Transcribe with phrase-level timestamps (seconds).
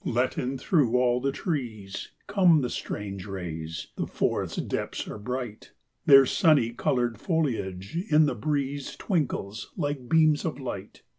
[0.03, 5.73] Let in through all the trees Come the strange rays; the forest depths are bright?
[6.07, 11.03] Their sunny coloured foliage, in the breeze, Twinkles, like beams of light.